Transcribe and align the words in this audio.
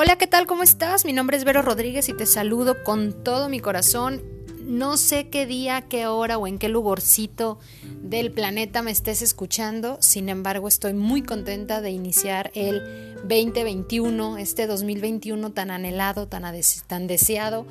Hola, 0.00 0.16
¿qué 0.16 0.28
tal? 0.28 0.46
¿Cómo 0.46 0.62
estás? 0.62 1.04
Mi 1.04 1.12
nombre 1.12 1.36
es 1.36 1.42
Vero 1.42 1.60
Rodríguez 1.60 2.08
y 2.08 2.12
te 2.12 2.24
saludo 2.24 2.84
con 2.84 3.24
todo 3.24 3.48
mi 3.48 3.58
corazón. 3.58 4.22
No 4.62 4.96
sé 4.96 5.28
qué 5.28 5.44
día, 5.44 5.88
qué 5.88 6.06
hora 6.06 6.38
o 6.38 6.46
en 6.46 6.60
qué 6.60 6.68
lugarcito 6.68 7.58
del 8.00 8.30
planeta 8.30 8.80
me 8.80 8.92
estés 8.92 9.22
escuchando, 9.22 9.98
sin 10.00 10.28
embargo 10.28 10.68
estoy 10.68 10.92
muy 10.92 11.22
contenta 11.22 11.80
de 11.80 11.90
iniciar 11.90 12.52
el 12.54 13.16
2021, 13.24 14.38
este 14.38 14.68
2021 14.68 15.50
tan 15.50 15.72
anhelado, 15.72 16.28
tan, 16.28 16.44
tan 16.86 17.06
deseado, 17.08 17.66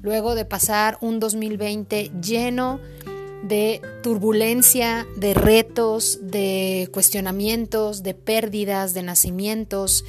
luego 0.00 0.34
de 0.34 0.46
pasar 0.46 0.96
un 1.02 1.20
2020 1.20 2.12
lleno 2.22 2.80
de 3.42 3.82
turbulencia, 4.02 5.06
de 5.16 5.34
retos, 5.34 6.18
de 6.22 6.88
cuestionamientos, 6.94 8.02
de 8.02 8.14
pérdidas, 8.14 8.94
de 8.94 9.02
nacimientos, 9.02 10.06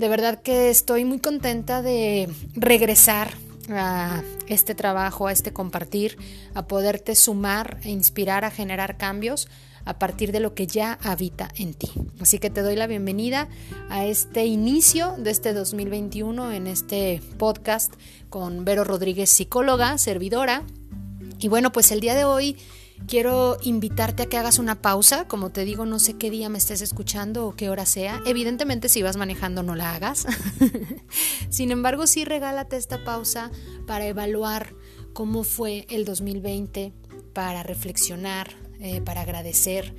de 0.00 0.08
verdad 0.08 0.40
que 0.40 0.70
estoy 0.70 1.04
muy 1.04 1.18
contenta 1.18 1.82
de 1.82 2.26
regresar 2.54 3.34
a 3.68 4.22
este 4.48 4.74
trabajo, 4.74 5.26
a 5.26 5.32
este 5.32 5.52
compartir, 5.52 6.16
a 6.54 6.66
poderte 6.66 7.14
sumar 7.14 7.78
e 7.82 7.90
inspirar 7.90 8.46
a 8.46 8.50
generar 8.50 8.96
cambios 8.96 9.46
a 9.84 9.98
partir 9.98 10.32
de 10.32 10.40
lo 10.40 10.54
que 10.54 10.66
ya 10.66 10.98
habita 11.02 11.50
en 11.54 11.74
ti. 11.74 11.90
Así 12.18 12.38
que 12.38 12.48
te 12.48 12.62
doy 12.62 12.76
la 12.76 12.86
bienvenida 12.86 13.48
a 13.90 14.06
este 14.06 14.46
inicio 14.46 15.16
de 15.18 15.32
este 15.32 15.52
2021 15.52 16.50
en 16.50 16.66
este 16.66 17.20
podcast 17.36 17.92
con 18.30 18.64
Vero 18.64 18.84
Rodríguez, 18.84 19.28
psicóloga, 19.28 19.98
servidora. 19.98 20.62
Y 21.40 21.48
bueno, 21.48 21.72
pues 21.72 21.92
el 21.92 22.00
día 22.00 22.14
de 22.14 22.24
hoy 22.24 22.56
Quiero 23.06 23.56
invitarte 23.62 24.22
a 24.22 24.26
que 24.26 24.36
hagas 24.36 24.58
una 24.58 24.80
pausa, 24.80 25.26
como 25.26 25.50
te 25.50 25.64
digo, 25.64 25.84
no 25.84 25.98
sé 25.98 26.16
qué 26.16 26.30
día 26.30 26.48
me 26.48 26.58
estés 26.58 26.80
escuchando 26.80 27.46
o 27.46 27.56
qué 27.56 27.68
hora 27.68 27.86
sea. 27.86 28.20
Evidentemente 28.24 28.88
si 28.88 29.02
vas 29.02 29.16
manejando 29.16 29.62
no 29.62 29.74
la 29.74 29.94
hagas. 29.94 30.26
Sin 31.50 31.72
embargo, 31.72 32.06
sí 32.06 32.24
regálate 32.24 32.76
esta 32.76 33.02
pausa 33.02 33.50
para 33.86 34.06
evaluar 34.06 34.74
cómo 35.12 35.42
fue 35.42 35.86
el 35.90 36.04
2020, 36.04 36.92
para 37.32 37.62
reflexionar, 37.62 38.54
eh, 38.80 39.00
para 39.00 39.22
agradecer, 39.22 39.94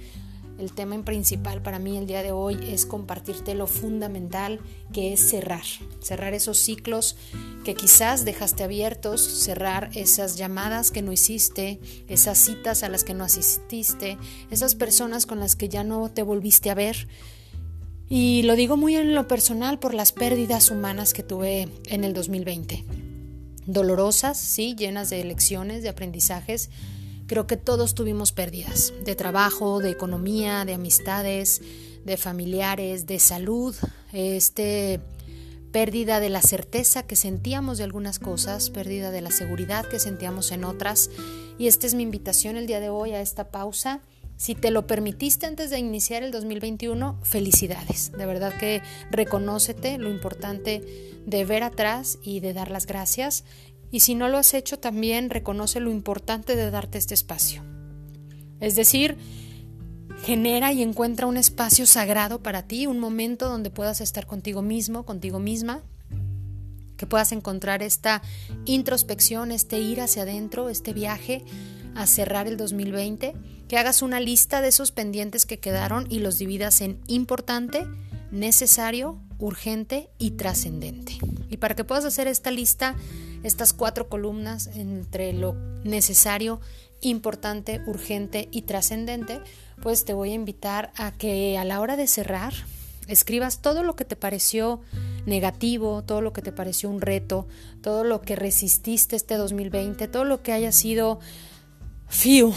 el 0.62 0.74
tema 0.74 1.04
principal 1.04 1.62
para 1.62 1.80
mí 1.80 1.98
el 1.98 2.06
día 2.06 2.22
de 2.22 2.32
hoy 2.32 2.58
es 2.70 2.86
compartirte 2.86 3.56
lo 3.56 3.66
fundamental 3.66 4.60
que 4.94 5.12
es 5.12 5.20
cerrar, 5.20 5.64
cerrar 6.02 6.36
esos 6.36 6.60
ciclos 6.60 7.18
que 7.66 7.74
quizás 7.74 8.26
dejaste 8.26 8.64
abiertos, 8.64 9.22
cerrar 9.22 9.90
esas 9.96 10.38
llamadas 10.38 10.92
que 10.92 11.02
no 11.02 11.12
hiciste, 11.12 11.80
esas 12.08 12.38
citas 12.38 12.84
a 12.84 12.90
las 12.90 13.04
que 13.04 13.16
no 13.16 13.24
asististe, 13.24 14.20
esas 14.52 14.76
personas 14.76 15.26
con 15.26 15.40
las 15.40 15.56
que 15.56 15.68
ya 15.68 15.84
no 15.84 16.12
te 16.12 16.22
volviste 16.22 16.70
a 16.70 16.76
ver. 16.76 17.08
Y 18.08 18.44
lo 18.44 18.56
digo 18.56 18.78
muy 18.78 18.96
en 18.96 19.16
lo 19.16 19.28
personal 19.28 19.80
por 19.80 19.96
las 19.96 20.12
pérdidas 20.12 20.70
humanas 20.70 21.14
que 21.14 21.24
tuve 21.24 21.70
en 21.88 22.04
el 22.04 22.14
2020. 22.14 22.86
Dolorosas, 23.66 24.38
sí, 24.38 24.76
llenas 24.76 25.10
de 25.10 25.24
lecciones, 25.24 25.82
de 25.82 25.90
aprendizajes, 25.90 26.70
Creo 27.32 27.48
que 27.48 27.56
todos 27.56 27.96
tuvimos 27.96 28.34
pérdidas 28.34 28.94
de 29.06 29.16
trabajo, 29.16 29.80
de 29.80 29.90
economía, 29.90 30.66
de 30.66 30.74
amistades, 30.74 31.62
de 32.04 32.18
familiares, 32.18 33.06
de 33.06 33.20
salud, 33.20 33.74
este 34.12 35.00
pérdida 35.72 36.20
de 36.20 36.28
la 36.28 36.42
certeza 36.42 37.04
que 37.04 37.16
sentíamos 37.16 37.78
de 37.78 37.86
algunas 37.86 38.20
cosas, 38.20 38.70
pérdida 38.70 39.12
de 39.12 39.22
la 39.22 39.32
seguridad 39.32 39.86
que 39.86 39.98
sentíamos 39.98 40.52
en 40.52 40.66
otras. 40.66 41.10
Y 41.58 41.68
esta 41.68 41.88
es 41.88 41.94
mi 41.94 42.04
invitación 42.04 42.58
el 42.58 42.68
día 42.68 42.82
de 42.82 42.90
hoy 42.90 43.12
a 43.12 43.22
esta 43.22 43.50
pausa. 43.50 44.02
Si 44.36 44.54
te 44.54 44.70
lo 44.70 44.86
permitiste 44.86 45.46
antes 45.46 45.70
de 45.70 45.80
iniciar 45.80 46.24
el 46.24 46.32
2021, 46.32 47.18
felicidades. 47.24 48.12
De 48.12 48.26
verdad 48.26 48.52
que 48.60 48.82
reconócete 49.10 49.98
lo 49.98 50.10
importante 50.10 50.82
de 51.26 51.46
ver 51.46 51.64
atrás 51.64 52.18
y 52.24 52.42
de 52.42 52.52
dar 52.52 52.72
las 52.72 52.88
gracias 52.88 53.46
y 53.92 54.00
si 54.00 54.16
no 54.16 54.30
lo 54.30 54.38
has 54.38 54.54
hecho 54.54 54.80
también 54.80 55.30
reconoce 55.30 55.80
lo 55.80 55.92
importante 55.92 56.56
de 56.56 56.72
darte 56.72 56.98
este 56.98 57.14
espacio. 57.14 57.64
Es 58.60 58.76
decir, 58.76 59.18
genera 60.24 60.72
y 60.72 60.82
encuentra 60.82 61.28
un 61.28 61.38
espacio 61.38 61.86
sagrado 61.86 62.42
para 62.42 62.64
ti, 62.64 62.88
un 62.88 63.00
momento 63.00 63.50
donde 63.50 63.70
puedas 63.70 64.02
estar 64.02 64.28
contigo 64.28 64.62
mismo, 64.62 65.04
contigo 65.04 65.40
misma, 65.40 65.82
que 66.96 67.08
puedas 67.08 67.32
encontrar 67.32 67.82
esta 67.82 68.22
introspección, 68.66 69.52
este 69.52 69.80
ir 69.80 70.02
hacia 70.02 70.22
adentro, 70.22 70.70
este 70.70 70.94
viaje 70.94 71.44
a 71.96 72.06
cerrar 72.06 72.48
el 72.48 72.58
2020, 72.58 73.34
que 73.68 73.78
hagas 73.78 74.04
una 74.04 74.20
lista 74.20 74.62
de 74.62 74.68
esos 74.68 74.92
pendientes 74.92 75.48
que 75.48 75.60
quedaron 75.60 76.06
y 76.10 76.20
los 76.20 76.38
dividas 76.38 76.82
en 76.82 77.00
importante, 77.08 77.88
necesario, 78.32 79.20
urgente 79.40 80.10
y 80.20 80.32
trascendente. 80.32 81.18
Y 81.50 81.58
para 81.58 81.76
que 81.76 81.84
puedas 81.84 82.06
hacer 82.06 82.28
esta 82.28 82.52
lista, 82.52 82.96
estas 83.44 83.74
cuatro 83.74 84.10
columnas 84.10 84.68
entre 84.76 85.34
lo 85.34 85.54
necesario, 85.84 86.60
importante, 87.02 87.82
urgente 87.88 88.48
y 88.52 88.64
trascendente, 88.64 89.42
pues 89.82 90.06
te 90.06 90.14
voy 90.14 90.32
a 90.32 90.36
invitar 90.36 90.92
a 90.96 91.12
que 91.12 91.58
a 91.58 91.66
la 91.66 91.80
hora 91.80 91.98
de 91.98 92.08
cerrar 92.08 92.54
escribas 93.08 93.62
todo 93.62 93.84
lo 93.84 93.96
que 93.96 94.06
te 94.06 94.16
pareció 94.16 94.82
negativo, 95.26 96.04
todo 96.04 96.22
lo 96.22 96.34
que 96.34 96.42
te 96.42 96.52
pareció 96.52 96.90
un 96.90 97.02
reto, 97.02 97.48
todo 97.82 98.04
lo 98.04 98.22
que 98.22 98.36
resististe 98.36 99.16
este 99.16 99.36
2020, 99.36 100.08
todo 100.08 100.24
lo 100.24 100.42
que 100.42 100.54
haya 100.54 100.72
sido 100.72 101.20
Fiu, 102.12 102.54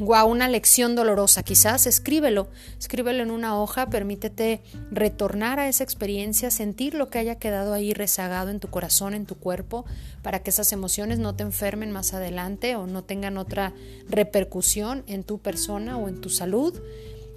wow, 0.00 0.26
una 0.26 0.48
lección 0.48 0.96
dolorosa 0.96 1.44
quizás, 1.44 1.86
escríbelo, 1.86 2.48
escríbelo 2.76 3.22
en 3.22 3.30
una 3.30 3.56
hoja, 3.56 3.88
permítete 3.88 4.62
retornar 4.90 5.60
a 5.60 5.68
esa 5.68 5.84
experiencia, 5.84 6.50
sentir 6.50 6.94
lo 6.94 7.08
que 7.08 7.20
haya 7.20 7.36
quedado 7.36 7.72
ahí 7.72 7.94
rezagado 7.94 8.50
en 8.50 8.58
tu 8.58 8.66
corazón, 8.66 9.14
en 9.14 9.24
tu 9.24 9.36
cuerpo, 9.36 9.84
para 10.22 10.40
que 10.40 10.50
esas 10.50 10.72
emociones 10.72 11.20
no 11.20 11.36
te 11.36 11.44
enfermen 11.44 11.92
más 11.92 12.14
adelante 12.14 12.74
o 12.74 12.88
no 12.88 13.04
tengan 13.04 13.38
otra 13.38 13.72
repercusión 14.08 15.04
en 15.06 15.22
tu 15.22 15.38
persona 15.38 15.96
o 15.98 16.08
en 16.08 16.20
tu 16.20 16.28
salud. 16.28 16.74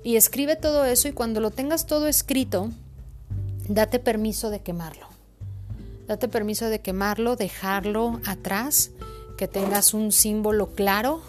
Y 0.03 0.16
escribe 0.16 0.56
todo 0.56 0.86
eso 0.86 1.07
y 1.07 1.12
cuando 1.12 1.40
lo 1.40 1.51
tengas 1.51 1.86
todo 1.86 2.07
escrito, 2.07 2.72
date 3.68 4.00
permiso 4.00 4.50
de 4.50 4.62
quemarlo. 4.62 5.07
Date 6.07 6.30
permiso 6.30 6.66
de 6.66 6.81
quemarlo, 6.81 7.36
dejarlo 7.36 8.19
atrás, 8.25 8.90
que 9.38 9.47
tengas 9.47 9.94
un 9.94 10.12
símbolo 10.12 10.74
claro 10.74 11.22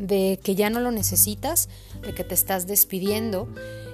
de 0.00 0.40
que 0.42 0.54
ya 0.54 0.70
no 0.70 0.80
lo 0.80 0.90
necesitas, 0.90 1.68
de 2.02 2.14
que 2.14 2.24
te 2.24 2.34
estás 2.34 2.66
despidiendo 2.66 3.48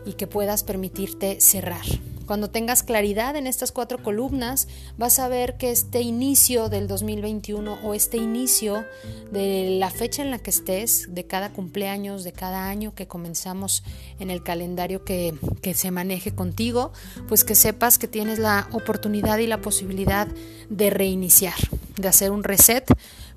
y 0.07 0.15
que 0.15 0.27
puedas 0.27 0.63
permitirte 0.63 1.41
cerrar. 1.41 1.85
Cuando 2.27 2.51
tengas 2.51 2.83
claridad 2.83 3.37
en 3.37 3.47
estas 3.47 3.73
cuatro 3.73 4.03
columnas, 4.03 4.67
vas 4.99 5.19
a 5.19 5.29
ver 5.29 5.57
que 5.57 5.71
este 5.71 6.01
inicio 6.01 6.69
del 6.69 6.89
2021 6.89 7.79
o 7.85 7.95
este 7.95 8.17
inicio 8.17 8.85
de 9.31 9.77
la 9.79 9.91
fecha 9.91 10.23
en 10.23 10.31
la 10.31 10.39
que 10.39 10.51
estés, 10.51 11.15
de 11.15 11.25
cada 11.25 11.53
cumpleaños, 11.53 12.25
de 12.25 12.33
cada 12.33 12.69
año 12.69 12.95
que 12.95 13.07
comenzamos 13.07 13.85
en 14.19 14.31
el 14.31 14.43
calendario 14.43 15.05
que, 15.05 15.35
que 15.63 15.75
se 15.75 15.91
maneje 15.91 16.35
contigo, 16.35 16.93
pues 17.29 17.45
que 17.45 17.55
sepas 17.55 17.99
que 17.99 18.09
tienes 18.09 18.39
la 18.39 18.69
oportunidad 18.73 19.39
y 19.39 19.47
la 19.47 19.61
posibilidad 19.61 20.27
de 20.69 20.91
reiniciar, 20.91 21.55
de 21.97 22.09
hacer 22.09 22.33
un 22.33 22.43
reset 22.43 22.85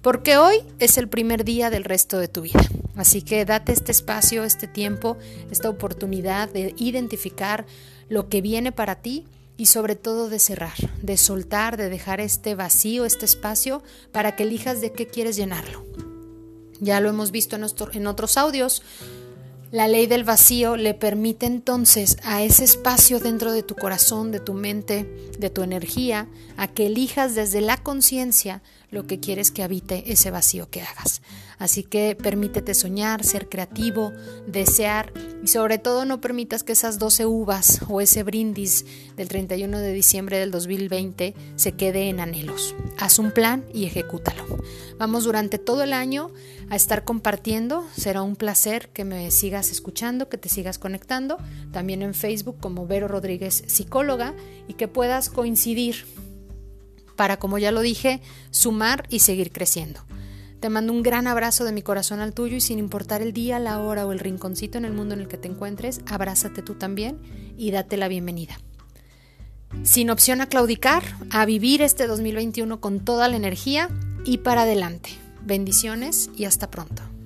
porque 0.01 0.37
hoy 0.37 0.55
es 0.79 0.97
el 0.97 1.09
primer 1.09 1.43
día 1.43 1.69
del 1.69 1.83
resto 1.83 2.19
de 2.19 2.27
tu 2.27 2.41
vida. 2.41 2.61
Así 2.95 3.21
que 3.21 3.43
date 3.45 3.71
este 3.73 3.91
espacio, 3.91 4.43
este 4.43 4.67
tiempo, 4.67 5.17
esta 5.51 5.69
oportunidad 5.69 6.49
de 6.49 6.73
identificar 6.77 7.65
lo 8.09 8.27
que 8.27 8.41
viene 8.41 8.71
para 8.71 8.95
ti 8.95 9.25
y 9.55 9.67
sobre 9.67 9.95
todo 9.95 10.29
de 10.29 10.39
cerrar, 10.39 10.77
de 11.01 11.17
soltar, 11.17 11.77
de 11.77 11.89
dejar 11.89 12.21
este 12.21 12.55
vacío, 12.55 13.05
este 13.05 13.25
espacio, 13.25 13.83
para 14.11 14.35
que 14.35 14.43
elijas 14.43 14.81
de 14.81 14.91
qué 14.91 15.07
quieres 15.07 15.35
llenarlo. 15.35 15.85
Ya 16.79 16.99
lo 17.01 17.09
hemos 17.09 17.31
visto 17.31 17.55
en, 17.55 17.65
en 17.93 18.07
otros 18.07 18.37
audios. 18.37 18.81
La 19.71 19.87
ley 19.87 20.07
del 20.07 20.23
vacío 20.23 20.77
le 20.77 20.93
permite 20.93 21.45
entonces 21.45 22.17
a 22.23 22.41
ese 22.41 22.63
espacio 22.63 23.19
dentro 23.19 23.51
de 23.51 23.61
tu 23.61 23.75
corazón, 23.75 24.31
de 24.31 24.39
tu 24.39 24.53
mente, 24.53 25.03
de 25.37 25.49
tu 25.49 25.61
energía, 25.61 26.27
a 26.57 26.67
que 26.67 26.87
elijas 26.87 27.35
desde 27.35 27.61
la 27.61 27.77
conciencia 27.77 28.61
lo 28.91 29.05
que 29.07 29.19
quieres 29.19 29.51
que 29.51 29.63
habite 29.63 30.11
ese 30.11 30.31
vacío 30.31 30.69
que 30.69 30.81
hagas. 30.81 31.21
Así 31.57 31.83
que 31.83 32.15
permítete 32.15 32.73
soñar, 32.73 33.23
ser 33.23 33.49
creativo, 33.49 34.13
desear 34.47 35.11
y 35.43 35.47
sobre 35.47 35.77
todo 35.77 36.05
no 36.05 36.21
permitas 36.21 36.63
que 36.63 36.71
esas 36.71 36.99
12 36.99 37.25
uvas 37.25 37.81
o 37.89 37.99
ese 37.99 38.23
brindis 38.23 38.85
del 39.17 39.27
31 39.27 39.79
de 39.79 39.93
diciembre 39.93 40.39
del 40.39 40.51
2020 40.51 41.35
se 41.55 41.71
quede 41.73 42.09
en 42.09 42.21
anhelos. 42.21 42.75
Haz 42.97 43.19
un 43.19 43.31
plan 43.31 43.65
y 43.73 43.85
ejecútalo. 43.85 44.45
Vamos 44.97 45.25
durante 45.25 45.57
todo 45.57 45.83
el 45.83 45.93
año 45.93 46.31
a 46.69 46.75
estar 46.75 47.03
compartiendo. 47.03 47.85
Será 47.95 48.21
un 48.21 48.35
placer 48.35 48.89
que 48.89 49.03
me 49.03 49.29
sigas 49.31 49.69
escuchando, 49.71 50.29
que 50.29 50.37
te 50.37 50.49
sigas 50.49 50.79
conectando. 50.79 51.37
También 51.71 52.01
en 52.01 52.13
Facebook 52.13 52.57
como 52.59 52.87
Vero 52.87 53.07
Rodríguez 53.07 53.63
Psicóloga 53.67 54.33
y 54.67 54.73
que 54.73 54.87
puedas 54.87 55.29
coincidir 55.29 56.05
para, 57.19 57.37
como 57.37 57.57
ya 57.57 57.73
lo 57.73 57.81
dije, 57.81 58.21
sumar 58.49 59.03
y 59.09 59.19
seguir 59.19 59.51
creciendo. 59.51 60.05
Te 60.61 60.69
mando 60.69 60.93
un 60.93 61.03
gran 61.03 61.27
abrazo 61.27 61.65
de 61.65 61.73
mi 61.73 61.81
corazón 61.81 62.21
al 62.21 62.31
tuyo 62.31 62.55
y 62.55 62.61
sin 62.61 62.79
importar 62.79 63.21
el 63.21 63.33
día, 63.33 63.59
la 63.59 63.79
hora 63.79 64.05
o 64.05 64.13
el 64.13 64.19
rinconcito 64.19 64.77
en 64.77 64.85
el 64.85 64.93
mundo 64.93 65.15
en 65.15 65.19
el 65.19 65.27
que 65.27 65.37
te 65.37 65.49
encuentres, 65.49 65.99
abrázate 66.07 66.61
tú 66.61 66.75
también 66.75 67.19
y 67.57 67.71
date 67.71 67.97
la 67.97 68.07
bienvenida. 68.07 68.57
sin 69.83 70.09
opción 70.11 70.39
a 70.39 70.47
claudicar, 70.47 71.03
a 71.29 71.43
vivir 71.45 71.81
este 71.81 72.07
2021 72.07 72.79
con 72.79 73.03
toda 73.03 73.27
la 73.27 73.35
energía 73.35 73.89
y 74.23 74.37
para 74.37 74.61
adelante. 74.61 75.09
Bendiciones 75.41 76.29
y 76.37 76.45
hasta 76.45 76.71
pronto. 76.71 77.18